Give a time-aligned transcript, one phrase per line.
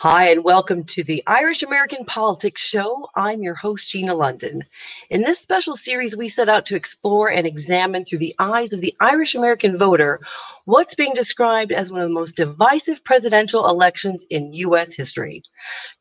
[0.00, 3.08] Hi, and welcome to the Irish American Politics Show.
[3.16, 4.62] I'm your host, Gina London.
[5.10, 8.80] In this special series, we set out to explore and examine through the eyes of
[8.80, 10.20] the Irish American voter
[10.66, 14.94] what's being described as one of the most divisive presidential elections in U.S.
[14.94, 15.42] history.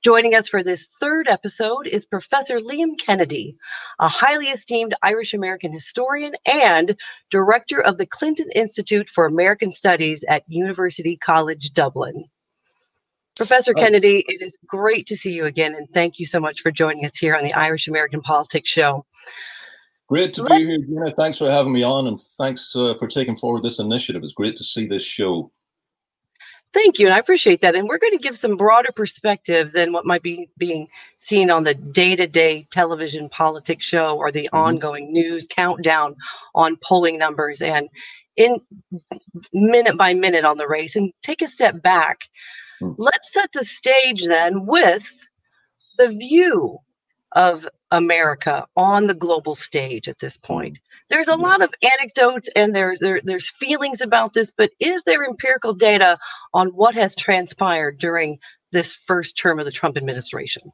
[0.04, 3.58] Joining us for this third episode is Professor Liam Kennedy,
[3.98, 6.96] a highly esteemed Irish American historian and
[7.32, 12.26] director of the Clinton Institute for American Studies at University College Dublin.
[13.38, 13.80] Professor oh.
[13.80, 17.06] Kennedy, it is great to see you again, and thank you so much for joining
[17.06, 19.06] us here on the Irish American Politics Show.
[20.08, 21.12] Great to Let's, be here, Gina.
[21.18, 24.24] Thanks for having me on, and thanks uh, for taking forward this initiative.
[24.24, 25.52] It's great to see this show.
[26.74, 27.76] Thank you, and I appreciate that.
[27.76, 31.64] And we're going to give some broader perspective than what might be being seen on
[31.64, 34.58] the day-to-day television politics show or the mm-hmm.
[34.58, 36.16] ongoing news countdown
[36.56, 37.90] on polling numbers and
[38.36, 38.60] in
[39.54, 42.22] minute by minute on the race, and take a step back.
[42.82, 45.08] Let's set the stage then with
[45.98, 46.80] the view
[47.34, 50.80] of America on the global stage at this point.
[51.10, 51.42] There's a hmm.
[51.42, 56.18] lot of anecdotes and there's there, there's feelings about this, but is there empirical data
[56.54, 58.40] on what has transpired during
[58.72, 60.72] this first term of the Trump administration?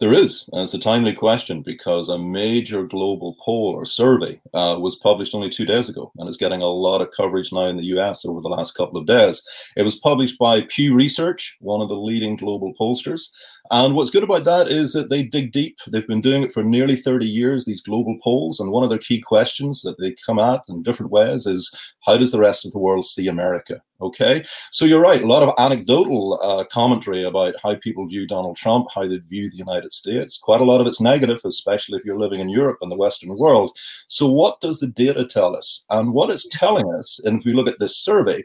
[0.00, 0.48] There is.
[0.52, 5.34] And it's a timely question because a major global poll or survey uh, was published
[5.34, 8.24] only two days ago and is getting a lot of coverage now in the US
[8.24, 9.46] over the last couple of days.
[9.76, 13.30] It was published by Pew Research, one of the leading global pollsters.
[13.70, 15.78] And what's good about that is that they dig deep.
[15.86, 18.60] They've been doing it for nearly 30 years, these global polls.
[18.60, 22.16] And one of their key questions that they come at in different ways is how
[22.16, 23.80] does the rest of the world see America?
[24.00, 25.22] Okay, so you're right.
[25.22, 29.50] A lot of anecdotal uh, commentary about how people view Donald Trump, how they view
[29.50, 30.36] the United States.
[30.36, 33.36] Quite a lot of it's negative, especially if you're living in Europe and the Western
[33.38, 33.74] world.
[34.06, 35.86] So, what does the data tell us?
[35.88, 38.44] And what it's telling us, and if we look at this survey,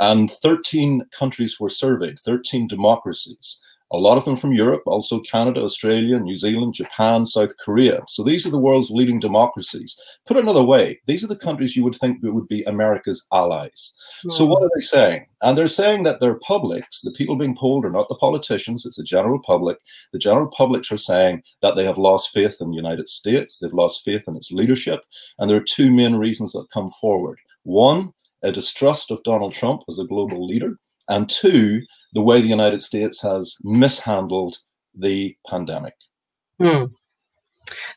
[0.00, 3.58] and 13 countries were surveyed, 13 democracies
[3.92, 8.02] a lot of them from Europe, also Canada, Australia, New Zealand, Japan, South Korea.
[8.08, 9.98] So these are the world's leading democracies.
[10.26, 13.92] Put another way, these are the countries you would think would be America's allies.
[14.28, 14.50] So hmm.
[14.50, 15.26] what are they saying?
[15.42, 18.96] And they're saying that their publics, the people being polled, are not the politicians, it's
[18.96, 19.78] the general public.
[20.12, 23.72] The general publics are saying that they have lost faith in the United States, they've
[23.72, 25.00] lost faith in its leadership.
[25.38, 27.38] And there are two main reasons that come forward.
[27.62, 32.46] One, a distrust of Donald Trump as a global leader and two, the way the
[32.46, 34.56] United States has mishandled
[34.94, 35.94] the pandemic.
[36.58, 36.84] Hmm.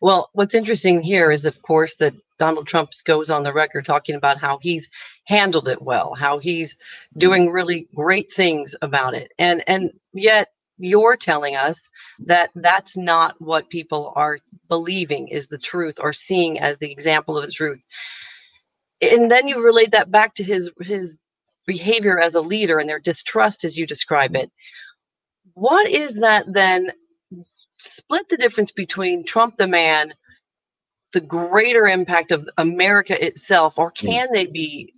[0.02, 4.16] Well, what's interesting here is, of course, that Donald Trump goes on the record talking
[4.16, 4.90] about how he's
[5.26, 6.76] handled it well, how he's
[7.18, 10.50] doing really great things about it, and and yet
[10.80, 11.82] you're telling us
[12.20, 17.38] that that's not what people are believing is the truth or seeing as the example
[17.38, 17.80] of the truth.
[19.02, 21.18] And then you relate that back to his his
[21.70, 24.52] behavior as a leader and their distrust as you describe it
[25.54, 26.92] what is that then
[27.78, 30.12] split the difference between trump the man
[31.14, 34.08] the greater impact of america itself or hmm.
[34.08, 34.92] can they be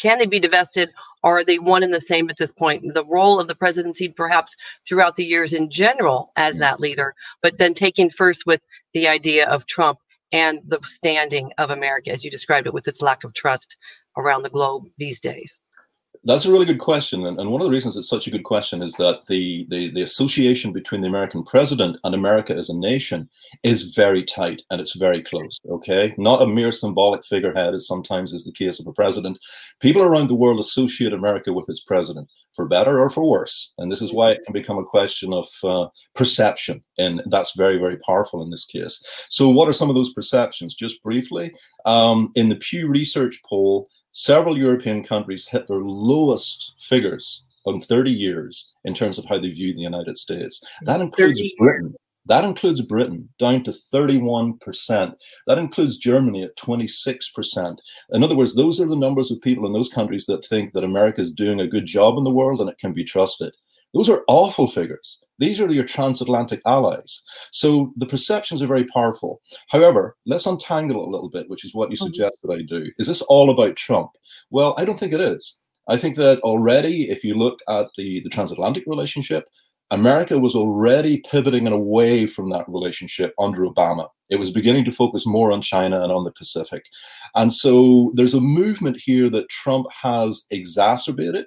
[0.00, 0.88] can they be divested
[1.22, 4.08] or are they one and the same at this point the role of the presidency
[4.08, 4.56] perhaps
[4.88, 6.62] throughout the years in general as hmm.
[6.62, 8.62] that leader but then taking first with
[8.94, 9.98] the idea of trump
[10.32, 13.76] and the standing of america as you described it with its lack of trust
[14.16, 15.60] around the globe these days?
[16.24, 18.42] That's a really good question, and, and one of the reasons it's such a good
[18.42, 22.76] question is that the, the the association between the American president and America as a
[22.76, 23.28] nation
[23.62, 25.60] is very tight and it's very close.
[25.68, 29.38] Okay, not a mere symbolic figurehead, as sometimes is the case of a president.
[29.80, 33.92] People around the world associate America with its president, for better or for worse, and
[33.92, 37.98] this is why it can become a question of uh, perception, and that's very very
[37.98, 39.00] powerful in this case.
[39.28, 40.74] So, what are some of those perceptions?
[40.74, 47.44] Just briefly, um, in the Pew Research poll several European countries hit their lowest figures
[47.66, 50.62] in 30 years in terms of how they view the United States.
[50.82, 51.94] That includes Britain.
[52.26, 55.14] That includes Britain down to 31%.
[55.46, 57.78] That includes Germany at 26%.
[58.10, 60.84] In other words, those are the numbers of people in those countries that think that
[60.84, 63.54] America is doing a good job in the world and it can be trusted.
[63.94, 65.24] Those are awful figures.
[65.38, 67.22] These are your transatlantic allies.
[67.52, 69.40] So the perceptions are very powerful.
[69.68, 72.06] However, let's untangle it a little bit, which is what you mm-hmm.
[72.06, 72.90] suggest that I do.
[72.98, 74.10] Is this all about Trump?
[74.50, 75.56] Well, I don't think it is.
[75.88, 79.48] I think that already, if you look at the, the transatlantic relationship,
[79.90, 84.08] America was already pivoting away from that relationship under Obama.
[84.28, 86.84] It was beginning to focus more on China and on the Pacific.
[87.34, 91.46] And so there's a movement here that Trump has exacerbated.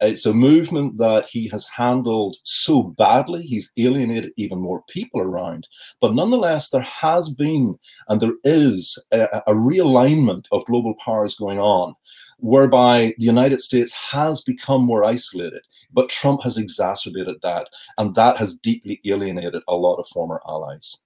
[0.00, 3.42] It's a movement that he has handled so badly.
[3.42, 5.66] He's alienated even more people around.
[6.00, 7.78] But nonetheless, there has been
[8.08, 11.94] and there is a, a realignment of global powers going on.
[12.38, 15.62] Whereby the United States has become more isolated.
[15.92, 17.68] But Trump has exacerbated that,
[17.98, 20.96] and that has deeply alienated a lot of former allies.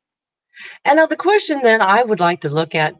[0.85, 2.95] And now the question then I would like to look at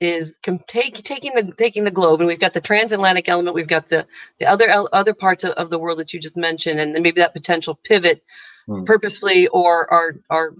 [0.00, 0.34] is
[0.66, 4.06] take, taking the taking the globe, and we've got the transatlantic element, we've got the
[4.38, 7.20] the other other parts of, of the world that you just mentioned, and then maybe
[7.20, 8.22] that potential pivot,
[8.66, 8.84] hmm.
[8.84, 10.54] purposefully or or or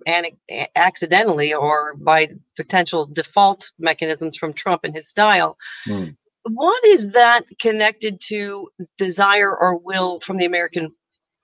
[0.76, 5.58] accidentally or by potential default mechanisms from Trump and his style.
[5.84, 6.10] Hmm.
[6.46, 10.90] What is that connected to desire or will from the American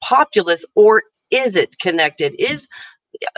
[0.02, 2.34] populace, or is it connected?
[2.40, 2.69] Is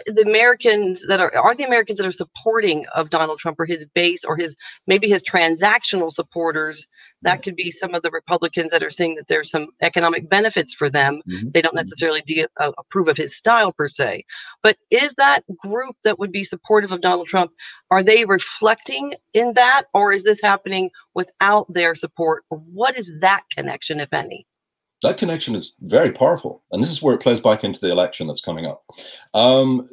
[0.07, 3.87] the Americans that are are the Americans that are supporting of Donald Trump or his
[3.87, 6.87] base or his maybe his transactional supporters.
[7.23, 10.75] That could be some of the Republicans that are saying that there's some economic benefits
[10.75, 11.23] for them.
[11.29, 11.51] Mm-hmm.
[11.53, 11.77] They don't mm-hmm.
[11.79, 14.25] necessarily de- uh, approve of his style per se.
[14.63, 17.53] But is that group that would be supportive of Donald Trump?
[17.91, 22.45] Are they reflecting in that, or is this happening without their support?
[22.49, 24.47] What is that connection, if any?
[25.05, 26.63] That connection is very powerful.
[26.73, 28.83] And this is where it plays back into the election that's coming up.
[29.35, 29.87] Um,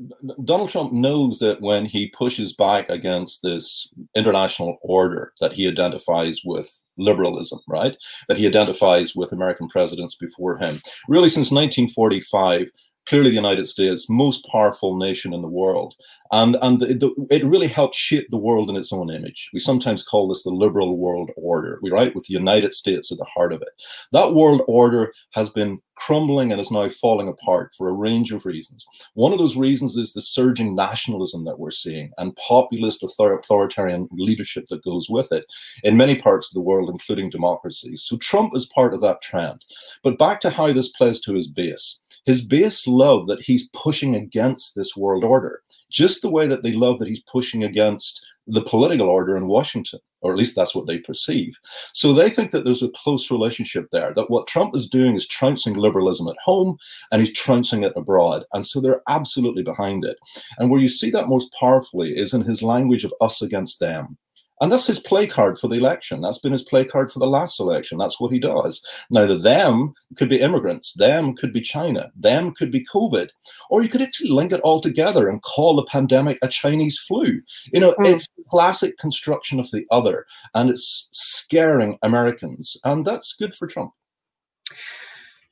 [0.45, 6.41] Donald Trump knows that when he pushes back against this international order that he identifies
[6.45, 7.97] with liberalism, right?
[8.29, 10.81] That he identifies with American presidents before him.
[11.09, 12.69] Really, since 1945,
[13.07, 15.95] clearly the United States, most powerful nation in the world.
[16.31, 19.49] And, and the, the, it really helped shape the world in its own image.
[19.53, 23.17] We sometimes call this the liberal world order, we right, with the United States at
[23.17, 23.69] the heart of it.
[24.11, 28.45] That world order has been crumbling and is now falling apart for a range of
[28.45, 28.85] reasons.
[29.13, 34.07] One of those reasons is the surging nationalism that we're seeing and populist author- authoritarian
[34.11, 35.45] leadership that goes with it
[35.83, 38.03] in many parts of the world, including democracies.
[38.03, 39.63] So Trump is part of that trend.
[40.03, 41.99] But back to how this plays to his base.
[42.25, 46.71] His base love that he's pushing against this world order, just the way that they
[46.71, 50.87] love that he's pushing against the political order in Washington, or at least that's what
[50.87, 51.57] they perceive.
[51.93, 55.27] So they think that there's a close relationship there, that what Trump is doing is
[55.27, 56.77] trouncing liberalism at home
[57.11, 58.43] and he's trouncing it abroad.
[58.53, 60.17] And so they're absolutely behind it.
[60.57, 64.17] And where you see that most powerfully is in his language of us against them.
[64.61, 66.21] And that's his play card for the election.
[66.21, 67.97] That's been his play card for the last election.
[67.97, 68.85] That's what he does.
[69.09, 73.29] Now, the them could be immigrants, them could be China, them could be COVID,
[73.69, 77.41] or you could actually link it all together and call the pandemic a Chinese flu.
[77.73, 78.07] You know, mm.
[78.07, 83.93] it's classic construction of the other, and it's scaring Americans, and that's good for Trump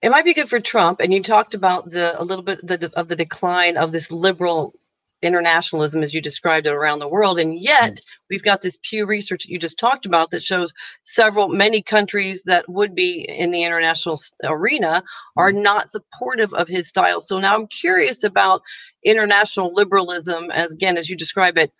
[0.02, 1.02] it might be good for Trump.
[1.02, 4.74] And you talked about the a little bit the, of the decline of this liberal
[5.22, 8.02] internationalism as you described it around the world and yet mm.
[8.30, 10.74] we've got this pew research that you just talked about that shows
[11.04, 15.04] several many countries that would be in the international arena
[15.36, 15.62] are mm.
[15.62, 18.62] not supportive of his style so now i'm curious about
[19.04, 21.72] international liberalism as again as you describe it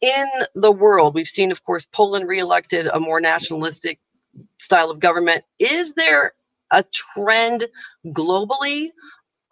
[0.00, 3.98] in the world we've seen of course poland reelected a more nationalistic
[4.58, 6.32] style of government is there
[6.70, 7.66] a trend
[8.06, 8.90] globally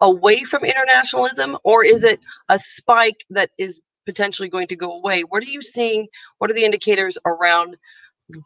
[0.01, 2.19] away from internationalism, or is it
[2.49, 5.21] a spike that is potentially going to go away?
[5.21, 6.07] What are you seeing?
[6.37, 7.77] What are the indicators around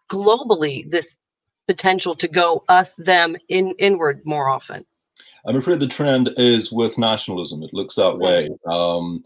[0.09, 1.17] globally this
[1.67, 4.85] potential to go us them in inward more often?
[5.45, 7.63] I'm afraid the trend is with nationalism.
[7.63, 8.49] It looks that way.
[8.65, 9.23] Um,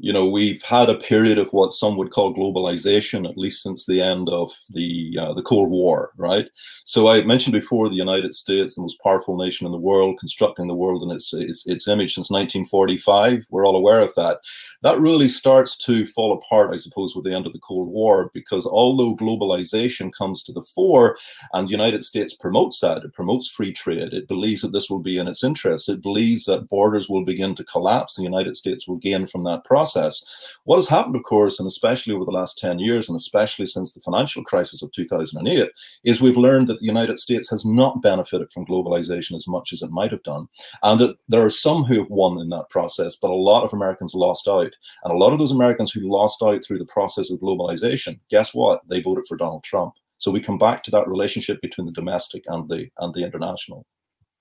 [0.00, 3.84] you know, we've had a period of what some would call globalization, at least since
[3.84, 6.48] the end of the uh, the Cold War, right?
[6.84, 10.68] So I mentioned before the United States, the most powerful nation in the world, constructing
[10.68, 13.46] the world in its, its, its image since 1945.
[13.50, 14.38] We're all aware of that.
[14.82, 18.30] That really starts to fall apart, I suppose, with the end of the Cold War,
[18.32, 21.18] because although globalization comes to the fore,
[21.54, 24.12] and the United States promotes that, it promotes free trade.
[24.14, 25.88] It believes that this will be in its interest.
[25.88, 28.14] It believes that borders will begin to collapse.
[28.14, 30.22] The United States will gain from that process process.
[30.64, 33.92] What has happened, of course, and especially over the last 10 years, and especially since
[33.92, 35.70] the financial crisis of 2008,
[36.04, 39.82] is we've learned that the United States has not benefited from globalization as much as
[39.82, 40.46] it might have done.
[40.82, 43.72] And that there are some who have won in that process, but a lot of
[43.72, 44.74] Americans lost out.
[45.04, 48.52] And a lot of those Americans who lost out through the process of globalization, guess
[48.54, 48.80] what?
[48.88, 49.94] They voted for Donald Trump.
[50.18, 53.86] So we come back to that relationship between the domestic and the and the international.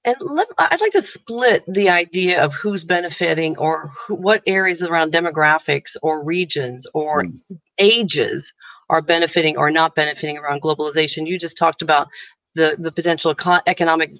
[0.07, 4.81] And let, I'd like to split the idea of who's benefiting or who, what areas
[4.81, 7.37] around demographics or regions or mm.
[7.77, 8.53] ages
[8.89, 11.27] are benefiting or not benefiting around globalization.
[11.27, 12.07] You just talked about
[12.55, 13.35] the, the potential
[13.67, 14.13] economic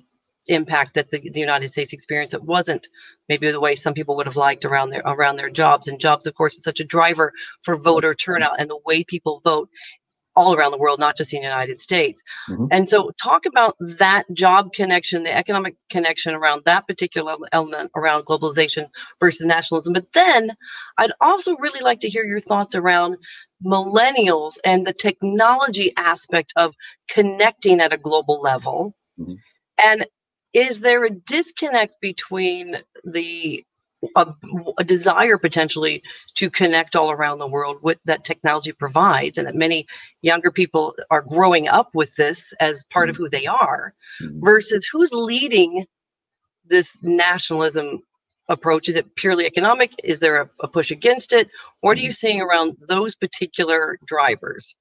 [0.48, 2.34] impact that the, the United States experienced.
[2.34, 2.90] It wasn't
[3.30, 5.88] maybe the way some people would have liked around their around their jobs.
[5.88, 7.32] And jobs, of course, is such a driver
[7.64, 9.70] for voter turnout and the way people vote
[10.38, 12.24] all around the world, not just in the United States.
[12.50, 12.68] Mm-hmm.
[12.72, 18.26] And so, talk about that job connection, the economic connection around that particular element around
[18.26, 18.88] globalization
[19.20, 19.94] versus nationalism.
[19.94, 20.52] But then,
[20.98, 23.18] I'd also really like to hear your thoughts around
[23.66, 26.76] millennials and the technology aspect of
[27.10, 28.96] connecting at a global level?
[29.20, 29.34] Mm-hmm.
[29.84, 30.06] And
[30.54, 33.64] is there a disconnect between the
[34.16, 34.28] a,
[34.78, 36.04] a, desire potentially
[36.36, 39.88] to connect all around the world with that technology provides and that many
[40.22, 43.24] younger people are growing up with this as part of mm-hmm.
[43.24, 44.40] who they are mm-hmm.
[44.44, 45.86] versus who's leading
[46.66, 48.02] this nationalism
[48.50, 51.50] approach is it purely economic is there a, a push against it
[51.82, 52.14] what are you mm-hmm.
[52.14, 54.76] seeing around those particular drivers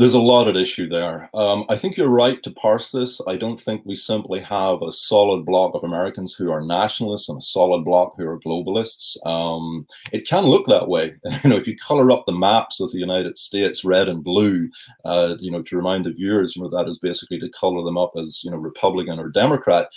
[0.00, 1.28] there's a lot at issue there.
[1.34, 3.20] Um, I think you're right to parse this.
[3.28, 7.36] I don't think we simply have a solid block of Americans who are nationalists and
[7.36, 9.18] a solid block who are globalists.
[9.26, 11.16] Um, it can look that way.
[11.44, 14.70] you know, if you color up the maps of the United States red and blue,
[15.04, 17.98] uh, you know, to remind the viewers, you know, that is basically to color them
[17.98, 19.88] up as you know Republican or Democrat.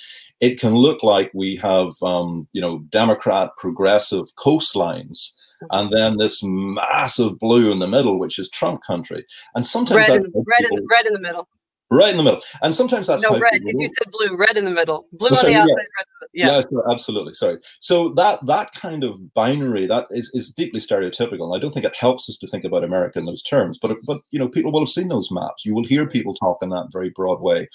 [0.42, 5.32] It can look like we have, um, you know, Democrat progressive coastlines
[5.72, 9.26] and then this massive blue in the middle, which is Trump country.
[9.56, 11.48] And sometimes red, in, red, people, in, red in the middle.
[11.94, 12.42] Right in the middle.
[12.64, 13.62] And sometimes that's no red.
[13.64, 15.06] You said blue, red in the middle.
[15.14, 15.84] Blue oh, sorry, on the outside, yeah.
[15.98, 16.06] red.
[16.34, 16.62] Yeah.
[16.72, 17.34] yeah, absolutely.
[17.34, 17.58] Sorry.
[17.78, 21.46] So that that kind of binary that is, is deeply stereotypical.
[21.46, 23.78] And I don't think it helps us to think about America in those terms.
[23.80, 25.66] But but you know, people will have seen those maps.
[25.66, 27.70] You will hear people talk in that very broad way.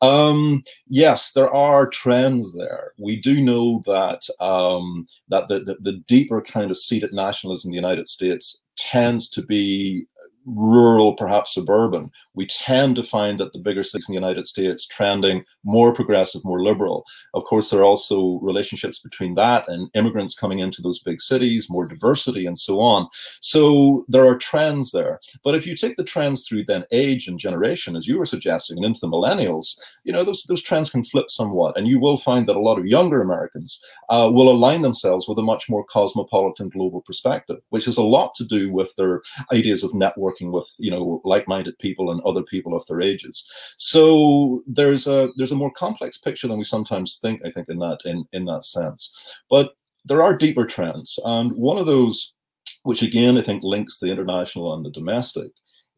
[0.00, 2.92] Um, yes, there are trends there.
[2.96, 7.72] We do know that um, that the, the the deeper kind of seated nationalism in
[7.72, 10.06] the United States tends to be
[10.46, 14.86] rural, perhaps suburban, we tend to find that the bigger cities in the United States
[14.86, 17.04] trending more progressive, more liberal.
[17.34, 21.70] Of course, there are also relationships between that and immigrants coming into those big cities,
[21.70, 23.08] more diversity, and so on.
[23.40, 25.20] So there are trends there.
[25.42, 28.78] But if you take the trends through then age and generation, as you were suggesting,
[28.78, 31.76] and into the millennials, you know, those, those trends can flip somewhat.
[31.76, 35.38] And you will find that a lot of younger Americans uh, will align themselves with
[35.38, 39.22] a much more cosmopolitan global perspective, which has a lot to do with their
[39.52, 39.94] ideas of
[40.34, 43.48] networking with, you know, like-minded people and other people of their ages.
[43.76, 47.42] So there's a there's a more complex picture than we sometimes think.
[47.44, 49.12] I think in that in in that sense,
[49.50, 52.34] but there are deeper trends, and one of those,
[52.82, 55.50] which again I think links the international and the domestic,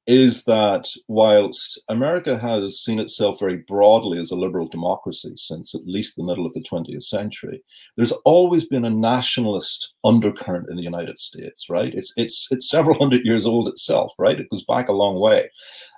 [0.07, 5.87] is that whilst America has seen itself very broadly as a liberal democracy since at
[5.87, 7.61] least the middle of the 20th century,
[7.97, 11.93] there's always been a nationalist undercurrent in the United States, right?
[11.93, 14.39] It's it's it's several hundred years old itself, right?
[14.39, 15.51] It goes back a long way.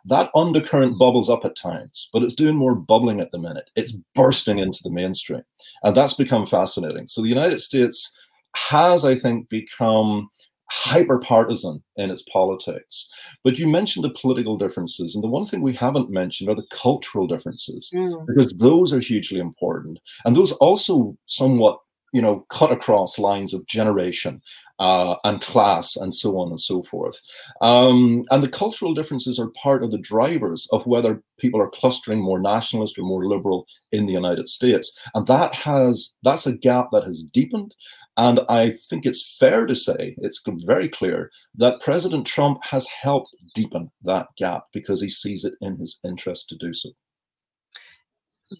[0.07, 3.71] That undercurrent bubbles up at times, but it's doing more bubbling at the minute.
[3.77, 5.43] It's bursting into the mainstream.
[5.83, 7.09] And that's become fascinating.
[7.09, 8.17] So the United States
[8.57, 10.31] has, I think, become
[10.71, 13.09] hyper partisan in its politics.
[13.45, 16.67] But you mentioned the political differences, and the one thing we haven't mentioned are the
[16.71, 18.27] cultural differences, mm.
[18.27, 19.99] because those are hugely important.
[20.25, 21.79] And those also somewhat,
[22.13, 24.41] you know, cut across lines of generation
[24.79, 27.21] uh, and class and so on and so forth.
[27.61, 32.21] Um, and the cultural differences are part of the drivers of whether people are clustering
[32.21, 34.97] more nationalist or more liberal in the United States.
[35.15, 37.75] And that has that's a gap that has deepened
[38.19, 43.31] and I think it's fair to say, it's very clear, that President Trump has helped
[43.55, 46.91] deepen that gap because he sees it in his interest to do so.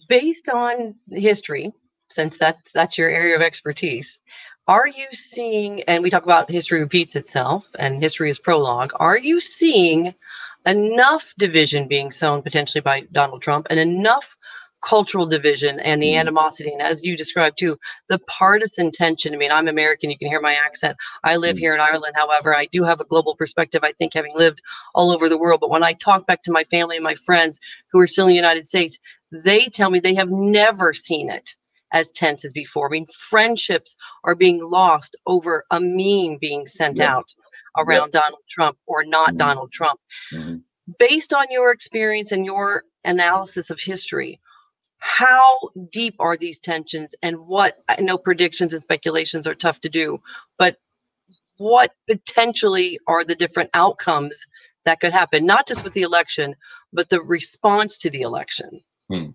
[0.07, 1.73] Based on history,
[2.11, 4.19] since that's that's your area of expertise,
[4.69, 9.17] are you seeing, and we talk about history repeats itself and history is prologue, are
[9.17, 10.13] you seeing
[10.67, 14.37] enough division being sown potentially by Donald Trump and enough
[14.83, 16.19] cultural division and the mm.
[16.19, 19.33] animosity and as you described too the partisan tension?
[19.33, 20.95] I mean i'm american you can hear my accent.
[21.23, 21.59] I live mm.
[21.61, 24.61] here in ireland however i do have a global perspective i think having lived
[24.93, 25.61] all over the world.
[25.61, 27.59] But when i talk back to my family and my friends
[27.91, 28.99] who are still in the united states
[29.31, 31.55] they tell me they have never seen it
[31.91, 36.99] as tense as before i mean friendships are being lost over a meme being sent
[36.99, 37.15] yeah.
[37.15, 37.33] out
[37.77, 38.21] around yeah.
[38.21, 39.37] donald trump or not mm-hmm.
[39.37, 39.99] donald trump
[40.33, 40.57] mm-hmm.
[40.97, 44.39] based on your experience and your analysis of history
[44.99, 45.57] how
[45.91, 50.19] deep are these tensions and what i know predictions and speculations are tough to do
[50.57, 50.77] but
[51.57, 54.45] what potentially are the different outcomes
[54.85, 56.55] that could happen not just with the election
[56.91, 59.27] but the response to the election hmm.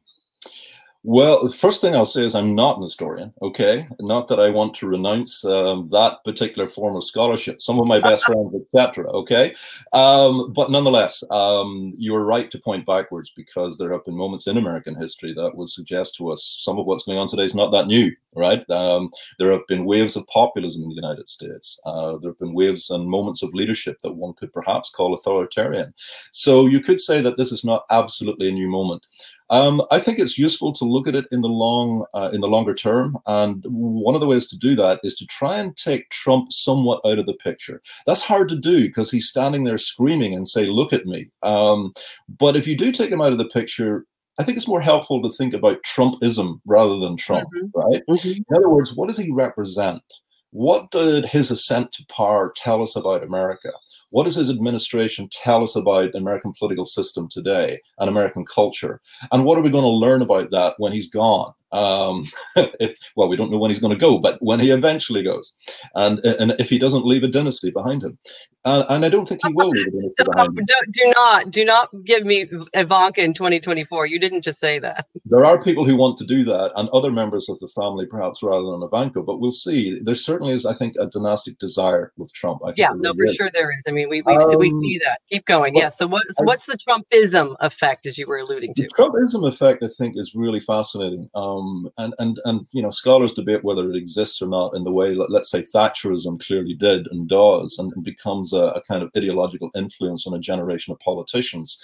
[1.06, 3.86] Well, the first thing I'll say is I'm not an historian, okay?
[4.00, 7.60] Not that I want to renounce um, that particular form of scholarship.
[7.60, 9.10] Some of my best friends, etc.
[9.10, 9.54] Okay,
[9.92, 14.56] um, but nonetheless, um, you're right to point backwards because there have been moments in
[14.56, 17.70] American history that would suggest to us some of what's going on today is not
[17.72, 18.10] that new.
[18.34, 18.68] Right?
[18.70, 21.78] Um, there have been waves of populism in the United States.
[21.84, 25.94] Uh, there have been waves and moments of leadership that one could perhaps call authoritarian.
[26.32, 29.04] So you could say that this is not absolutely a new moment.
[29.50, 32.48] Um, I think it's useful to look at it in the long, uh, in the
[32.48, 36.08] longer term, and one of the ways to do that is to try and take
[36.10, 37.82] Trump somewhat out of the picture.
[38.06, 41.92] That's hard to do because he's standing there screaming and say, "Look at me." Um,
[42.38, 44.06] but if you do take him out of the picture,
[44.38, 47.78] I think it's more helpful to think about Trumpism rather than Trump, mm-hmm.
[47.78, 48.02] right?
[48.08, 48.28] Mm-hmm.
[48.28, 50.02] In other words, what does he represent?
[50.50, 53.72] What did his ascent to power tell us about America?
[54.10, 59.00] What does his administration tell us about the American political system today and American culture?
[59.32, 61.52] And what are we going to learn about that when he's gone?
[61.74, 62.24] Um,
[63.16, 65.54] well, we don't know when he's going to go, but when he eventually goes,
[65.94, 68.16] and and if he doesn't leave a dynasty behind him,
[68.64, 70.64] and, and I don't think he will leave a dynasty behind him.
[70.92, 74.06] Do not, do not give me Ivanka in 2024.
[74.06, 75.06] You didn't just say that.
[75.26, 78.42] There are people who want to do that, and other members of the family, perhaps
[78.42, 79.22] rather than Ivanka.
[79.22, 79.98] But we'll see.
[80.00, 82.60] There certainly is, I think, a dynastic desire with Trump.
[82.64, 83.34] I yeah, no, for is.
[83.34, 83.82] sure there is.
[83.86, 85.20] I mean, we we, um, we see that.
[85.28, 85.74] Keep going.
[85.74, 85.88] yeah.
[85.88, 88.82] So what, what's the Trumpism effect, as you were alluding to?
[88.82, 91.28] The Trumpism effect, I think, is really fascinating.
[91.34, 94.84] Um, um, and and and you know, scholars debate whether it exists or not in
[94.84, 99.02] the way, let, us say, Thatcherism clearly did and does, and, becomes a, a, kind
[99.02, 101.80] of ideological influence on a generation of politicians.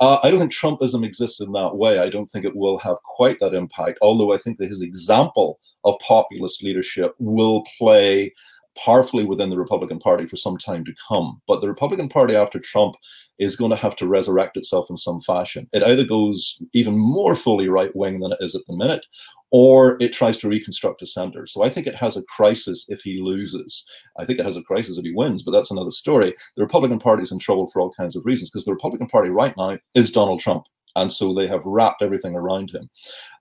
[0.00, 1.98] Uh, I don't think Trumpism exists in that way.
[1.98, 3.98] I don't think it will have quite that impact.
[4.02, 8.32] Although I think that his example of populist leadership will play
[8.76, 11.40] powerfully within the Republican Party for some time to come.
[11.46, 12.96] But the Republican Party after Trump
[13.38, 15.68] is going to have to resurrect itself in some fashion.
[15.72, 19.06] It either goes even more fully right wing than it is at the minute,
[19.50, 21.46] or it tries to reconstruct a center.
[21.46, 23.84] So I think it has a crisis if he loses.
[24.18, 26.34] I think it has a crisis if he wins, but that's another story.
[26.56, 29.30] The Republican Party is in trouble for all kinds of reasons because the Republican Party
[29.30, 30.64] right now is Donald Trump
[30.96, 32.88] and so they have wrapped everything around him.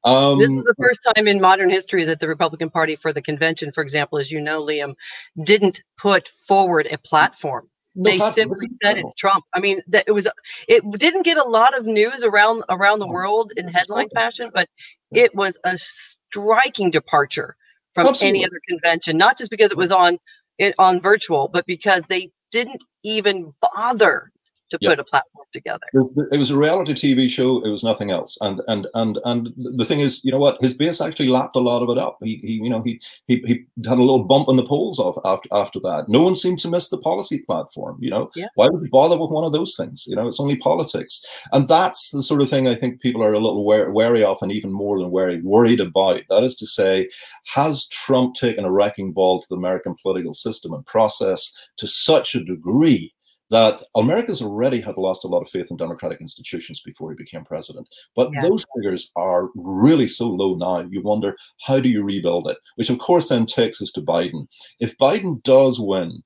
[0.04, 3.22] Um, this is the first time in modern history that the Republican Party, for the
[3.22, 4.96] convention, for example, as you know, Liam,
[5.44, 7.70] didn't put forward a platform.
[7.96, 8.50] No they platform.
[8.50, 9.46] simply said it's Trump.
[9.54, 10.28] I mean, that it was.
[10.68, 14.68] It didn't get a lot of news around around the world in headline fashion, but
[15.12, 17.56] it was a striking departure
[17.94, 18.40] from Absolutely.
[18.40, 19.16] any other convention.
[19.16, 20.18] Not just because it was on
[20.58, 24.32] it on virtual, but because they didn't even bother
[24.74, 25.86] to put a platform together.
[26.32, 27.64] It was a reality TV show.
[27.64, 28.38] It was nothing else.
[28.42, 30.62] And and and and the thing is, you know what?
[30.62, 32.18] His base actually lapped a lot of it up.
[32.22, 35.18] He, he you know he he he had a little bump in the polls off
[35.26, 36.10] after after that.
[36.10, 37.98] No one seemed to miss the policy platform.
[38.00, 38.48] You know, yeah.
[38.56, 40.06] why would you bother with one of those things?
[40.08, 41.24] You know, it's only politics.
[41.52, 44.52] And that's the sort of thing I think people are a little wary of, and
[44.52, 46.22] even more than wary worried about.
[46.30, 47.10] That is to say,
[47.54, 52.36] has Trump taken a wrecking ball to the American political system and process to such
[52.36, 53.14] a degree?
[53.54, 57.46] That America's already had lost a lot of faith in democratic institutions before he became
[57.46, 57.88] president.
[58.16, 58.44] But yes.
[58.44, 60.88] those figures are really so low now.
[60.90, 62.58] You wonder, how do you rebuild it?
[62.78, 64.48] Which, of course, then takes us to Biden.
[64.80, 66.24] If Biden does win,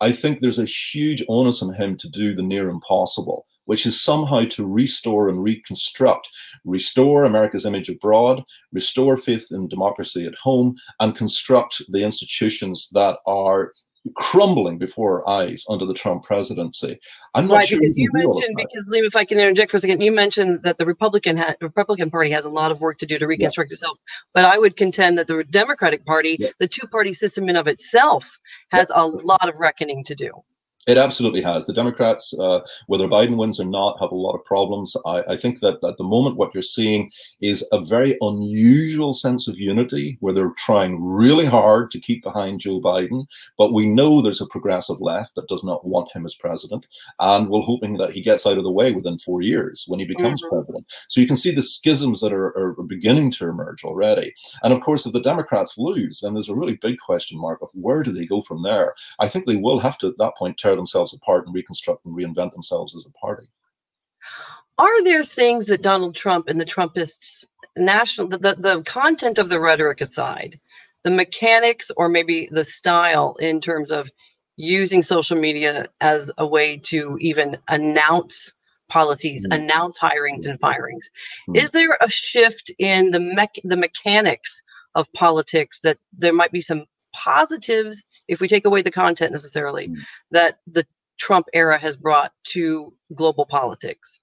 [0.00, 4.00] I think there's a huge onus on him to do the near impossible, which is
[4.00, 6.28] somehow to restore and reconstruct,
[6.64, 13.16] restore America's image abroad, restore faith in democracy at home, and construct the institutions that
[13.26, 13.72] are
[14.14, 16.98] crumbling before our eyes under the Trump presidency.
[17.34, 19.80] I'm not right, sure because you mentioned because Liam, if I can interject for a
[19.80, 23.06] second, you mentioned that the Republican ha- Republican Party has a lot of work to
[23.06, 23.74] do to reconstruct yeah.
[23.74, 23.98] itself.
[24.34, 26.50] But I would contend that the Democratic Party, yeah.
[26.58, 28.38] the two party system in of itself,
[28.70, 29.02] has yeah.
[29.02, 30.32] a lot of reckoning to do.
[30.88, 31.66] It absolutely has.
[31.66, 34.96] The Democrats, uh, whether Biden wins or not, have a lot of problems.
[35.04, 37.10] I, I, think that at the moment, what you're seeing
[37.42, 42.60] is a very unusual sense of unity where they're trying really hard to keep behind
[42.60, 43.26] Joe Biden.
[43.58, 46.86] But we know there's a progressive left that does not want him as president.
[47.18, 50.06] And we're hoping that he gets out of the way within four years when he
[50.06, 50.56] becomes mm-hmm.
[50.56, 50.86] president.
[51.08, 54.32] So you can see the schisms that are, are beginning to emerge already.
[54.62, 57.68] And of course, if the Democrats lose, then there's a really big question mark of
[57.74, 58.94] where do they go from there?
[59.18, 62.16] I think they will have to, at that point, tear themselves apart and reconstruct and
[62.16, 63.46] reinvent themselves as a party.
[64.78, 67.44] Are there things that Donald Trump and the Trumpists
[67.76, 70.58] national the, the, the content of the rhetoric aside,
[71.04, 74.10] the mechanics or maybe the style in terms of
[74.56, 78.52] using social media as a way to even announce
[78.88, 79.60] policies, mm-hmm.
[79.60, 81.08] announce hirings and firings.
[81.48, 81.56] Mm-hmm.
[81.56, 84.62] Is there a shift in the mech- the mechanics
[84.94, 89.88] of politics that there might be some positives if we take away the content necessarily,
[89.88, 89.98] mm.
[90.30, 90.86] that the
[91.18, 94.20] Trump era has brought to global politics?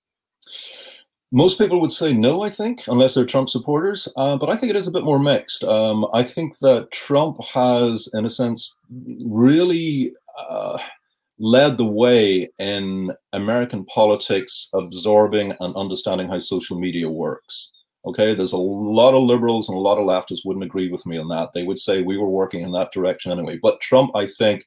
[1.31, 4.07] Most people would say no, I think, unless they're Trump supporters.
[4.15, 5.63] Uh, but I think it is a bit more mixed.
[5.63, 8.75] Um, I think that Trump has, in a sense,
[9.25, 10.13] really
[10.49, 10.77] uh,
[11.37, 17.71] led the way in American politics absorbing and understanding how social media works.
[18.05, 21.17] Okay, there's a lot of liberals and a lot of leftists wouldn't agree with me
[21.17, 21.49] on that.
[21.53, 23.57] They would say we were working in that direction anyway.
[23.61, 24.65] But Trump, I think,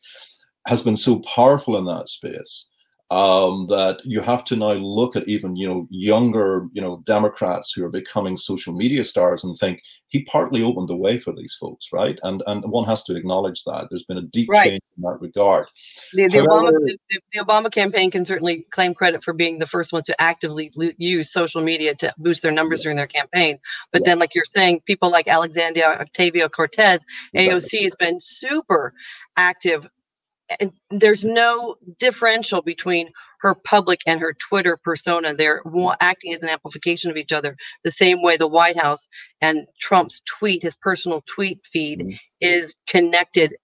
[0.66, 2.68] has been so powerful in that space
[3.10, 7.72] um, that you have to now look at even you know younger you know Democrats
[7.72, 11.54] who are becoming social media stars and think he partly opened the way for these
[11.54, 12.18] folks, right?
[12.22, 14.68] And and one has to acknowledge that there's been a deep right.
[14.68, 15.68] change in that regard.
[16.12, 16.98] The, the, However, Obama, the,
[17.32, 21.32] the, Obama campaign can certainly claim credit for being the first one to actively use
[21.32, 22.84] social media to boost their numbers yeah.
[22.84, 23.58] during their campaign.
[23.90, 24.10] But yeah.
[24.10, 28.92] then, like you're saying, people like Alexandria Ocasio-Cortez, AOC has been super
[29.38, 29.88] active
[30.60, 35.34] and there's no differential between her public and her Twitter persona.
[35.34, 35.62] They're
[36.00, 39.08] acting as an amplification of each other, the same way the White House
[39.40, 42.16] and Trump's tweet, his personal tweet feed, mm-hmm.
[42.40, 43.56] is connected,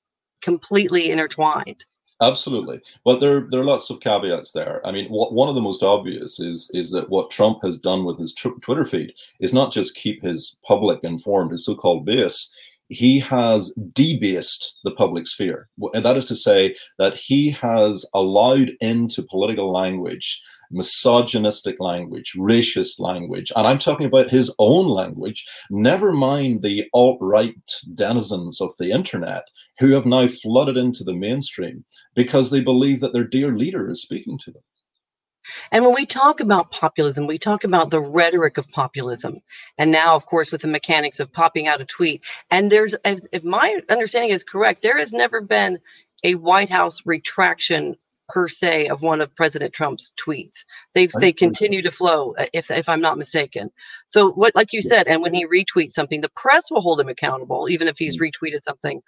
[0.43, 1.85] completely intertwined.
[2.23, 4.81] Absolutely, but there there are lots of caveats there.
[4.87, 8.05] I mean, what, one of the most obvious is is that what Trump has done
[8.05, 12.51] with his tr- Twitter feed is not just keep his public informed, his so-called base
[12.89, 15.69] he has debased the public sphere.
[15.95, 22.99] And that is to say that he has allowed into political language misogynistic language, racist
[22.99, 27.55] language, and I'm talking about his own language, never mind the alt right
[27.95, 29.45] denizens of the internet
[29.79, 34.03] who have now flooded into the mainstream because they believe that their dear leader is
[34.03, 34.63] speaking to them.
[35.73, 39.41] And when we talk about populism, we talk about the rhetoric of populism.
[39.79, 42.23] And now, of course, with the mechanics of popping out a tweet.
[42.51, 45.79] And there's, if, if my understanding is correct, there has never been
[46.23, 47.97] a White House retraction
[48.29, 50.65] per se of one of President Trump's tweets.
[50.95, 53.71] They they continue to flow, uh, if if I'm not mistaken.
[54.09, 57.09] So what, like you said, and when he retweets something, the press will hold him
[57.09, 58.23] accountable, even if he's mm.
[58.23, 59.03] retweeted something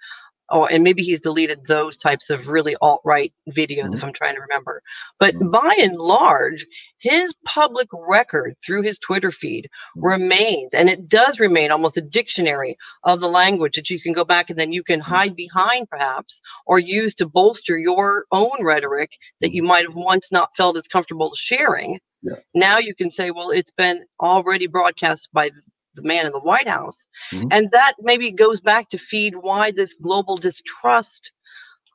[0.49, 3.97] oh, and maybe he's deleted those types of really alt right videos mm-hmm.
[3.97, 4.81] if I'm trying to remember.
[5.19, 5.49] But mm-hmm.
[5.49, 6.65] by and large,
[6.99, 10.05] his public record through his Twitter feed mm-hmm.
[10.05, 14.23] remains, and it does remain almost a dictionary of the language that you can go
[14.23, 15.13] back and then you can mm-hmm.
[15.13, 19.69] hide behind, perhaps, or use to bolster your own rhetoric that you mm-hmm.
[19.69, 21.99] might have once not felt as comfortable sharing.
[22.21, 22.35] Yeah.
[22.53, 25.51] Now you can say, well, it's been already broadcast by
[25.97, 27.07] the man in the White House.
[27.31, 27.47] Mm-hmm.
[27.51, 31.33] And that maybe goes back to feed why this global distrust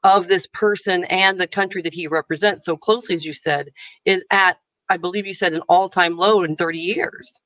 [0.05, 3.71] of this person and the country that he represents so closely, as you said,
[4.05, 7.41] is at, I believe you said, an all time low in 30 years.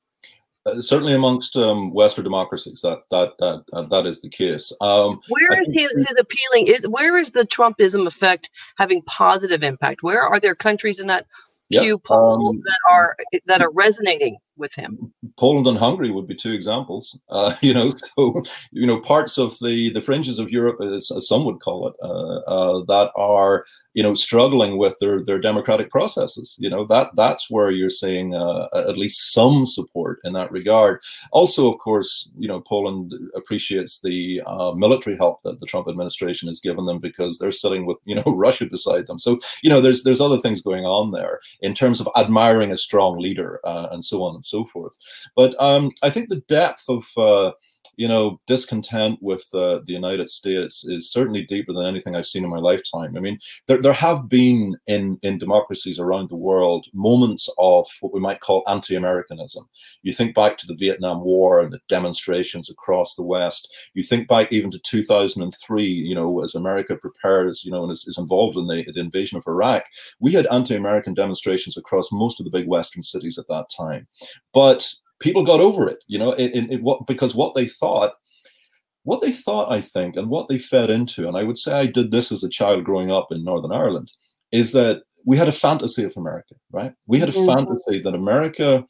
[0.65, 4.73] Uh, certainly amongst um, Western democracies, that that that uh, that is the case.
[4.81, 6.67] Um, where is his, his appealing?
[6.67, 10.03] Is where is the Trumpism effect having positive impact?
[10.03, 11.25] Where are there countries in that
[11.71, 13.15] Pew yep, poll um, that are
[13.45, 15.13] that are resonating with him.
[15.37, 17.17] Poland and Hungary would be two examples.
[17.29, 21.27] Uh, you know, so you know parts of the the fringes of Europe, as, as
[21.27, 25.89] some would call it, uh, uh, that are you know struggling with their their democratic
[25.89, 26.55] processes.
[26.59, 31.01] You know that that's where you're seeing uh, at least some support in that regard.
[31.31, 36.47] Also, of course, you know Poland appreciates the uh, military help that the Trump administration
[36.47, 39.19] has given them because they're sitting with you know Russia beside them.
[39.19, 42.77] So you know there's there's other things going on there in terms of admiring a
[42.77, 44.95] strong leader uh, and so on and so forth.
[45.35, 47.51] But um, I think the depth of uh,
[47.97, 52.43] you know discontent with uh, the United States is certainly deeper than anything I've seen
[52.43, 53.17] in my lifetime.
[53.17, 58.13] I mean, there there have been in in democracies around the world moments of what
[58.13, 59.67] we might call anti-Americanism.
[60.03, 63.73] You think back to the Vietnam War and the demonstrations across the West.
[63.95, 65.83] You think back even to 2003.
[65.83, 69.37] You know, as America prepares, you know, and is, is involved in the, the invasion
[69.37, 69.83] of Iraq,
[70.19, 74.07] we had anti-American demonstrations across most of the big Western cities at that time.
[74.53, 74.87] But
[75.19, 78.13] people got over it, you know, it, it, it, what because what they thought,
[79.03, 81.85] what they thought, I think, and what they fed into, and I would say I
[81.85, 84.11] did this as a child growing up in Northern Ireland,
[84.51, 86.93] is that we had a fantasy of America, right?
[87.07, 87.45] We had a mm-hmm.
[87.45, 88.85] fantasy that America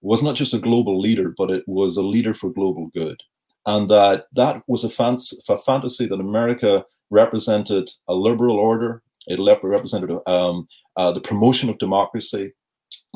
[0.00, 3.20] was not just a global leader, but it was a leader for global good,
[3.66, 9.02] and that that was a, fans- a fantasy that America represented a liberal order.
[9.28, 12.52] It represented um, uh, the promotion of democracy,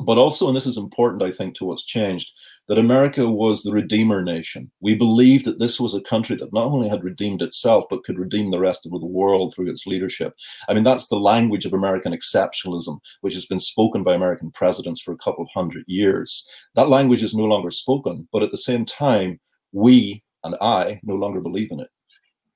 [0.05, 2.31] but also, and this is important, I think, to what's changed,
[2.67, 4.71] that America was the redeemer nation.
[4.79, 8.17] We believed that this was a country that not only had redeemed itself, but could
[8.17, 10.33] redeem the rest of the world through its leadership.
[10.69, 15.01] I mean, that's the language of American exceptionalism, which has been spoken by American presidents
[15.01, 16.47] for a couple of hundred years.
[16.75, 19.39] That language is no longer spoken, but at the same time,
[19.71, 21.89] we and I no longer believe in it.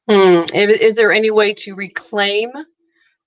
[0.10, 0.44] Hmm.
[0.56, 2.52] Is there any way to reclaim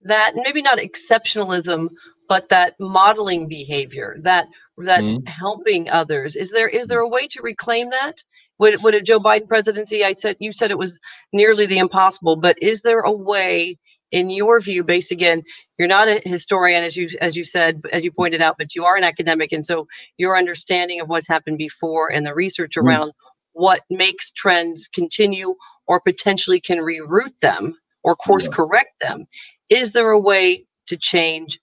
[0.02, 0.32] that?
[0.36, 1.88] Maybe not exceptionalism,
[2.28, 4.46] but that modeling behavior, that
[4.78, 5.26] that mm-hmm.
[5.26, 6.36] helping others.
[6.36, 8.22] Is there is there a way to reclaim that?
[8.58, 10.04] Would would a Joe Biden presidency?
[10.04, 10.98] I said you said it was
[11.32, 13.78] nearly the impossible, but is there a way
[14.10, 15.42] in your view, based again,
[15.78, 18.84] you're not a historian, as you as you said, as you pointed out, but you
[18.84, 19.86] are an academic, and so
[20.16, 22.82] your understanding of what's happened before and the research mm.
[22.82, 23.12] around
[23.52, 25.54] what makes trends continue
[25.86, 28.54] or potentially can reroute them or course yeah.
[28.54, 29.26] correct them.
[29.68, 31.58] Is there a way to change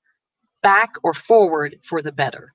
[0.65, 2.54] back or forward for the better?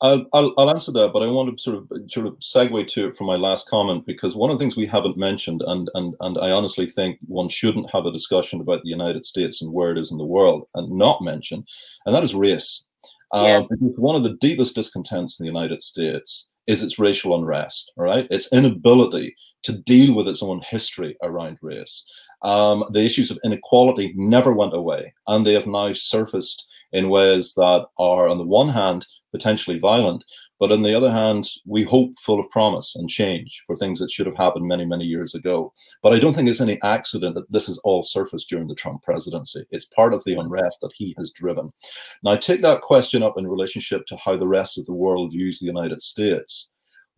[0.00, 3.08] I'll, I'll, I'll, answer that, but I want to sort of sort of segue to
[3.08, 6.14] it from my last comment because one of the things we haven't mentioned, and and
[6.20, 9.92] and I honestly think one shouldn't have a discussion about the United States and where
[9.92, 11.64] it is in the world and not mention,
[12.04, 12.86] and that is race.
[13.32, 13.68] Uh, yes.
[13.70, 18.26] Uh, one of the deepest discontents in the United States is its racial unrest, right?
[18.30, 22.04] Its inability to deal with its own history around race.
[22.42, 27.54] Um, the issues of inequality never went away, and they have now surfaced in ways
[27.54, 30.24] that are, on the one hand, potentially violent,
[30.60, 34.10] but on the other hand, we hope full of promise and change for things that
[34.10, 35.72] should have happened many, many years ago.
[36.02, 39.02] But I don't think it's any accident that this has all surfaced during the Trump
[39.02, 39.64] presidency.
[39.70, 41.72] It's part of the unrest that he has driven.
[42.22, 45.58] Now, take that question up in relationship to how the rest of the world views
[45.58, 46.68] the United States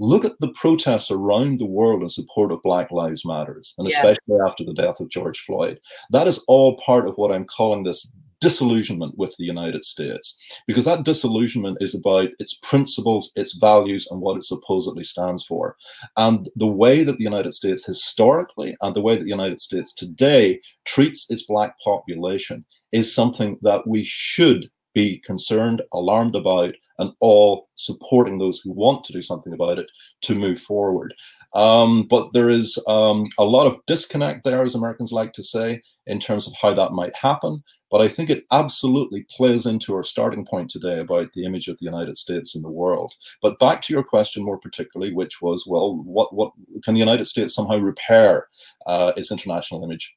[0.01, 4.39] look at the protests around the world in support of Black Lives Matters, and especially
[4.47, 5.79] after the death of George Floyd.
[6.11, 10.85] That is all part of what I'm calling this disillusionment with the United States, because
[10.85, 15.77] that disillusionment is about its principles, its values, and what it supposedly stands for.
[16.19, 19.95] And the way that the United States historically and the way that the United States
[19.95, 27.11] today treats its Black population is something that we should be concerned, alarmed about, and
[27.21, 29.91] all supporting those who want to do something about it
[30.23, 31.13] to move forward.
[31.55, 35.83] Um, but there is um, a lot of disconnect there, as Americans like to say,
[36.07, 37.63] in terms of how that might happen.
[37.91, 41.79] But I think it absolutely plays into our starting point today about the image of
[41.79, 43.13] the United States in the world.
[43.41, 46.53] But back to your question more particularly, which was, well, what what
[46.85, 48.49] can the United States somehow repair
[48.87, 50.15] uh, its international image?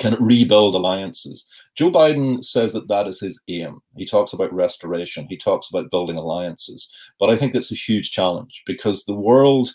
[0.00, 1.44] Can it rebuild alliances?
[1.76, 3.80] Joe Biden says that that is his aim.
[3.96, 5.26] He talks about restoration.
[5.28, 6.90] He talks about building alliances.
[7.20, 9.70] But I think it's a huge challenge because the world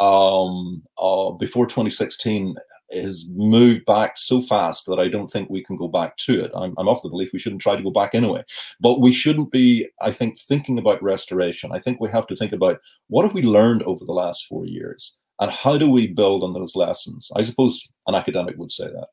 [0.00, 2.54] um, uh, before 2016
[2.92, 6.50] has moved back so fast that I don't think we can go back to it.
[6.54, 8.42] I'm, I'm of the belief we shouldn't try to go back anyway.
[8.80, 11.72] But we shouldn't be, I think, thinking about restoration.
[11.72, 14.64] I think we have to think about what have we learned over the last four
[14.64, 17.30] years and how do we build on those lessons?
[17.36, 19.08] I suppose an academic would say that.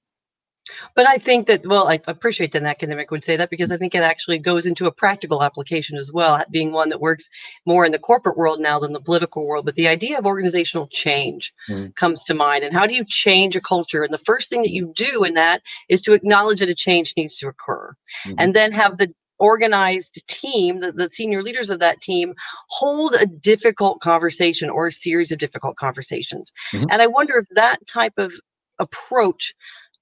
[0.95, 3.77] But I think that, well, I appreciate that an academic would say that because I
[3.77, 7.29] think it actually goes into a practical application as well, being one that works
[7.65, 9.65] more in the corporate world now than the political world.
[9.65, 11.95] But the idea of organizational change mm.
[11.95, 12.63] comes to mind.
[12.63, 14.03] And how do you change a culture?
[14.03, 17.13] And the first thing that you do in that is to acknowledge that a change
[17.15, 18.35] needs to occur mm-hmm.
[18.39, 22.33] and then have the organized team, the, the senior leaders of that team,
[22.69, 26.53] hold a difficult conversation or a series of difficult conversations.
[26.73, 26.85] Mm-hmm.
[26.89, 28.33] And I wonder if that type of
[28.79, 29.53] approach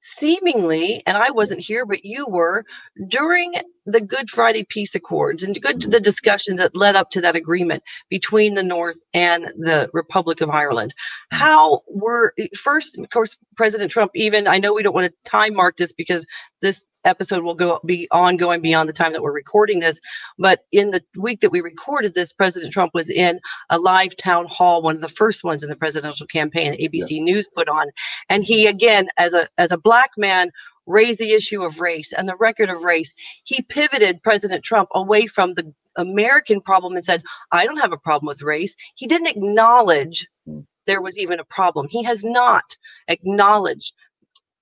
[0.04, 2.66] seemingly, and I wasn't here, but you were,
[3.08, 3.54] during
[3.86, 7.84] the Good Friday Peace Accords and good the discussions that led up to that agreement
[8.10, 10.94] between the North and the Republic of Ireland.
[10.94, 11.38] Mm-hmm.
[11.38, 15.30] How were eh, first, of course, President Trump even I know we don't want to
[15.30, 16.26] time mark this because
[16.62, 20.00] this episode will go be ongoing beyond the time that we're recording this.
[20.38, 23.40] But in the week that we recorded this, President Trump was in
[23.70, 26.74] a live town hall, one of the first ones in the presidential campaign.
[26.74, 27.24] ABC yeah.
[27.24, 27.88] News put on,
[28.30, 30.52] and he again, as a as a black man,
[30.86, 33.14] raised the issue of race and the record of race.
[33.44, 37.98] He pivoted President Trump away from the American problem and said, "I don't have a
[37.98, 40.62] problem with race." He didn't acknowledge hmm.
[40.88, 41.88] there was even a problem.
[41.90, 42.64] He has not
[43.08, 43.94] acknowledged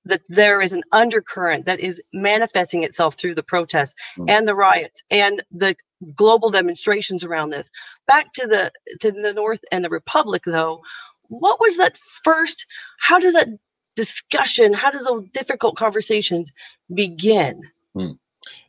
[0.06, 4.30] that there is an undercurrent that is manifesting itself through the protests mm.
[4.30, 5.76] and the riots and the
[6.16, 7.70] global demonstrations around this.
[8.08, 10.82] Back to the to the North and the Republic, though,
[11.28, 12.66] what was that first?
[13.00, 13.50] How does that
[13.96, 14.74] discussion?
[14.74, 16.52] How does those difficult conversations
[16.94, 17.62] begin?
[17.96, 18.18] Mm.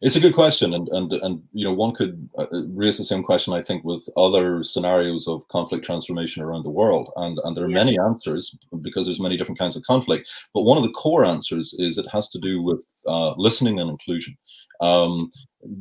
[0.02, 3.22] It's a good question, and and and you know one could uh, raise the same
[3.22, 7.64] question I think with other scenarios of conflict transformation around the world, and and there
[7.64, 7.84] are yeah.
[7.84, 10.28] many answers because there's many different kinds of conflict.
[10.52, 13.90] But one of the core answers is it has to do with uh, listening and
[13.90, 14.36] inclusion.
[14.80, 15.30] Um,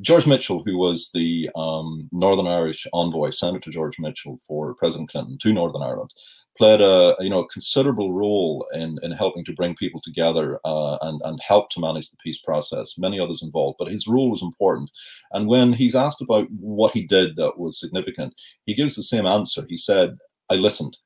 [0.02, 5.38] George Mitchell, who was the um, Northern Irish envoy, Senator George Mitchell for President Clinton
[5.40, 6.14] to Northern Ireland,
[6.62, 10.96] played a you know a considerable role in in helping to bring people together uh,
[11.02, 13.00] and and help to manage the peace process.
[13.00, 14.92] Many others involved, but his role was important.
[15.32, 19.26] And when he's asked about what he did that was significant, he gives the same
[19.26, 19.66] answer.
[19.68, 20.18] He said,
[20.52, 20.98] "I listened,"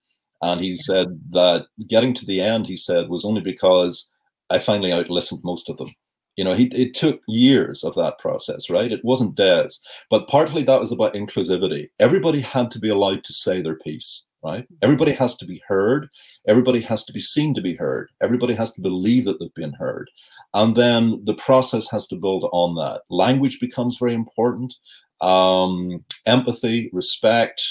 [0.42, 4.12] and he said that getting to the end, he said, was only because
[4.50, 5.92] I finally out listened most of them.
[6.36, 8.92] You know, he, it took years of that process, right?
[8.92, 11.90] It wasn't days, but partly that was about inclusivity.
[12.00, 14.68] Everybody had to be allowed to say their piece right?
[14.84, 16.08] Everybody has to be heard.
[16.48, 18.12] Everybody has to be seen to be heard.
[18.22, 20.10] Everybody has to believe that they've been heard.
[20.54, 23.02] And then the process has to build on that.
[23.10, 24.76] Language becomes very important.
[25.20, 27.64] Um, empathy, respect,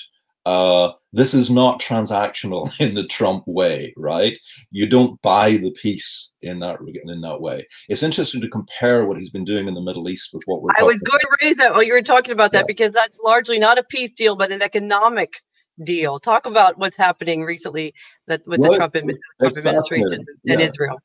[0.47, 4.39] uh, this is not transactional in the Trump way, right?
[4.71, 7.67] You don't buy the peace in that in that way.
[7.89, 10.71] It's interesting to compare what he's been doing in the Middle East with what we're.
[10.79, 12.67] I was going to raise that while you were talking about that yeah.
[12.67, 15.35] because that's largely not a peace deal, but an economic
[15.83, 16.21] deal.
[16.21, 17.95] Talk about what's happening recently
[18.27, 20.61] that with well, the Trump, Trump administration and yeah.
[20.61, 21.01] Israel.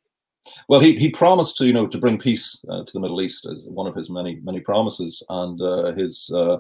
[0.68, 3.46] Well, he, he promised to you know to bring peace uh, to the Middle East
[3.46, 6.58] as one of his many many promises, and uh, his uh,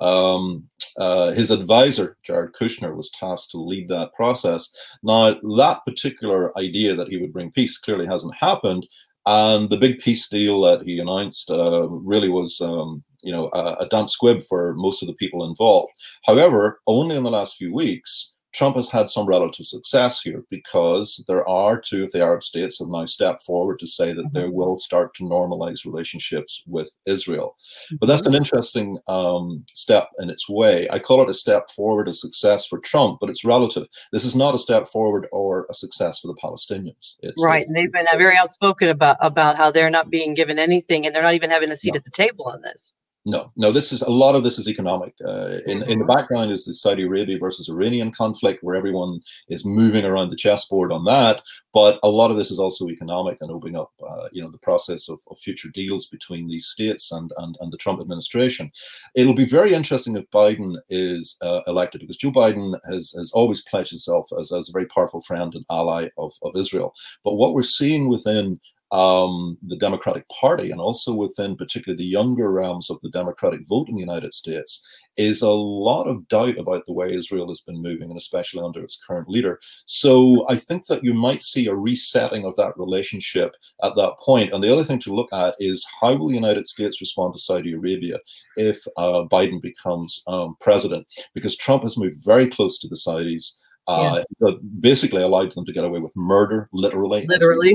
[0.00, 4.70] um, uh, his advisor, Jared Kushner, was tasked to lead that process.
[5.02, 8.86] Now, that particular idea that he would bring peace clearly hasn't happened.
[9.24, 13.74] And the big peace deal that he announced uh, really was, um, you know, a,
[13.80, 15.92] a damp squib for most of the people involved.
[16.24, 21.24] However, only in the last few weeks, Trump has had some relative success here because
[21.26, 24.42] there are two of the Arab states have now stepped forward to say that they
[24.42, 24.52] mm-hmm.
[24.52, 27.56] will start to normalize relationships with Israel.
[27.98, 28.36] But that's an mm-hmm.
[28.36, 30.88] interesting um, step in its way.
[30.90, 33.86] I call it a step forward, a success for Trump, but it's relative.
[34.12, 37.16] This is not a step forward or a success for the Palestinians.
[37.20, 41.06] It's, right, and they've been very outspoken about about how they're not being given anything,
[41.06, 41.98] and they're not even having a seat no.
[41.98, 42.92] at the table on this.
[43.24, 43.70] No, no.
[43.70, 45.14] This is a lot of this is economic.
[45.24, 46.06] Uh, in in the mm-hmm.
[46.06, 50.90] background is the Saudi Arabia versus Iranian conflict, where everyone is moving around the chessboard
[50.90, 51.40] on that.
[51.72, 54.58] But a lot of this is also economic and opening up, uh, you know, the
[54.58, 58.72] process of, of future deals between these states and, and and the Trump administration.
[59.14, 63.62] It'll be very interesting if Biden is uh, elected, because Joe Biden has has always
[63.62, 66.92] pledged himself as, as a very powerful friend and ally of of Israel.
[67.22, 68.58] But what we're seeing within
[68.92, 73.88] um, the Democratic Party and also within particularly the younger realms of the Democratic vote
[73.88, 77.82] in the United States is a lot of doubt about the way Israel has been
[77.82, 79.58] moving, and especially under its current leader.
[79.86, 84.52] So I think that you might see a resetting of that relationship at that point.
[84.52, 87.40] And the other thing to look at is how will the United States respond to
[87.40, 88.18] Saudi Arabia
[88.56, 91.06] if uh, Biden becomes um, president?
[91.34, 93.54] Because Trump has moved very close to the Saudis.
[93.88, 94.50] Uh, yeah.
[94.78, 97.26] basically allowed them to get away with murder, literally.
[97.26, 97.74] Literally.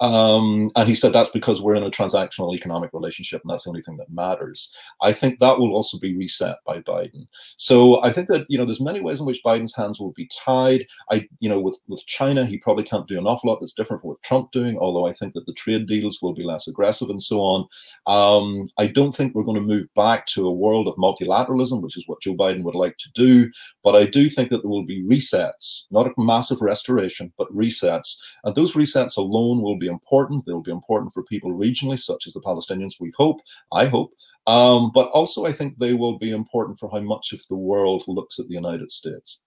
[0.00, 3.70] Um, and he said that's because we're in a transactional economic relationship, and that's the
[3.70, 4.70] only thing that matters.
[5.00, 7.26] I think that will also be reset by Biden.
[7.56, 10.28] So I think that you know there's many ways in which Biden's hands will be
[10.44, 10.86] tied.
[11.10, 14.02] I you know with with China he probably can't do an awful lot that's different
[14.02, 14.78] from what Trump doing.
[14.78, 17.66] Although I think that the trade deals will be less aggressive and so on.
[18.06, 21.96] Um, I don't think we're going to move back to a world of multilateralism, which
[21.96, 23.50] is what Joe Biden would like to do.
[23.82, 28.16] But I do think that there will be resets, not a massive restoration, but resets,
[28.44, 30.44] and those resets alone will be be important.
[30.44, 33.40] They'll be important for people regionally, such as the Palestinians, we hope,
[33.72, 34.12] I hope.
[34.46, 38.04] Um, but also, I think they will be important for how much of the world
[38.06, 39.40] looks at the United States.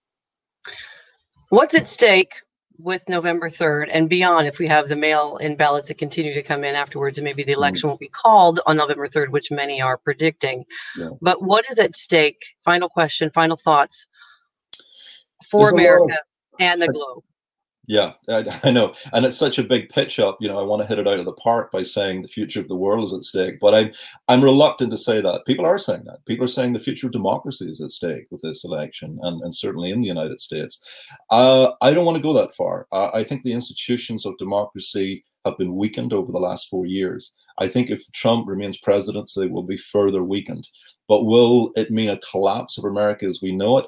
[1.48, 2.34] What's at stake
[2.78, 6.42] with November 3rd and beyond if we have the mail in ballots that continue to
[6.42, 7.58] come in afterwards and maybe the hmm.
[7.58, 7.90] election mm.
[7.90, 10.64] won't be called on November 3rd, which many are predicting.
[10.96, 11.10] Yeah.
[11.20, 12.42] But what is at stake?
[12.64, 14.06] Final question, final thoughts
[15.50, 16.18] for There's America of,
[16.60, 17.22] and the globe.
[17.90, 20.38] Yeah, I, I, know, and it's such a big pitch up.
[20.40, 22.60] You know, I want to hit it out of the park by saying the future
[22.60, 23.90] of the world is at stake, but I'm
[24.28, 25.44] I'm reluctant to say that.
[25.44, 26.24] People are saying that.
[26.24, 29.52] People are saying the future of democracy is at stake with this election, and and
[29.52, 30.78] certainly in the United States.
[31.30, 32.86] Uh, I don't want to go that far.
[32.92, 37.32] Uh, I think the institutions of democracy have been weakened over the last four years.
[37.58, 40.68] I think if Trump remains president, they will be further weakened.
[41.08, 43.86] But will it mean a collapse of America as we know it?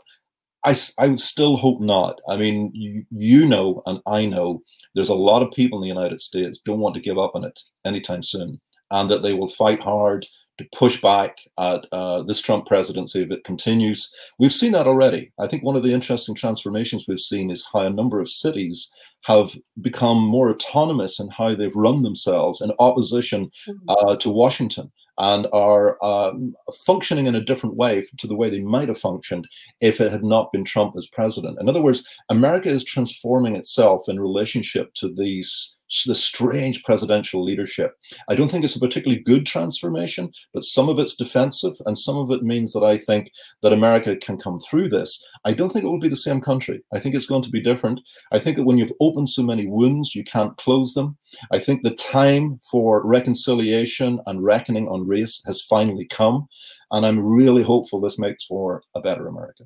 [0.65, 2.21] I, I would still hope not.
[2.29, 4.63] I mean, you, you know, and I know
[4.95, 7.45] there's a lot of people in the United States don't want to give up on
[7.45, 10.27] it anytime soon, and that they will fight hard
[10.59, 14.13] to push back at uh, this Trump presidency if it continues.
[14.39, 15.33] We've seen that already.
[15.41, 18.91] I think one of the interesting transformations we've seen is how a number of cities
[19.23, 23.89] have become more autonomous in how they've run themselves in opposition mm-hmm.
[23.89, 26.55] uh, to Washington and are um,
[26.87, 29.47] functioning in a different way to the way they might have functioned
[29.81, 31.59] if it had not been Trump as president.
[31.61, 35.77] In other words, America is transforming itself in relationship to these
[36.07, 37.95] the strange presidential leadership.
[38.29, 42.17] I don't think it's a particularly good transformation, but some of it's defensive and some
[42.17, 45.23] of it means that I think that America can come through this.
[45.45, 46.83] I don't think it will be the same country.
[46.95, 48.01] I think it's going to be different.
[48.33, 51.17] I think that when you've opened so many wounds, you can't close them.
[51.53, 56.49] I think the time for reconciliation and reckoning on race has finally come.
[56.91, 59.65] And I'm really hopeful this makes for a better America.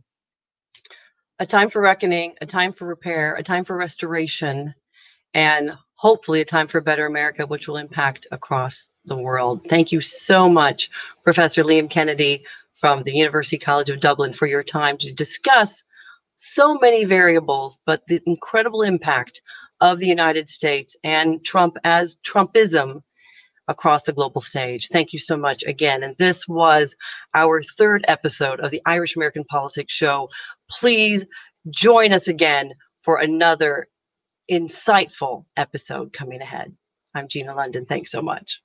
[1.39, 4.75] A time for reckoning, a time for repair, a time for restoration,
[5.37, 9.61] and hopefully a time for a better America, which will impact across the world.
[9.69, 10.91] Thank you so much,
[11.25, 12.43] Professor Liam Kennedy
[12.75, 15.85] from the University College of Dublin, for your time to discuss
[16.39, 19.43] so many variables, but the incredible impact
[19.83, 23.03] of the United States and Trump as Trumpism
[23.69, 24.89] across the global stage.
[24.89, 26.03] Thank you so much again.
[26.03, 26.97] And this was
[27.35, 30.31] our third episode of the Irish American Politics Show.
[30.71, 31.27] Please
[31.71, 32.73] join us again
[33.03, 33.87] for another
[34.51, 36.75] insightful episode coming ahead.
[37.15, 37.87] I'm Gina London.
[37.87, 38.63] Thanks so much.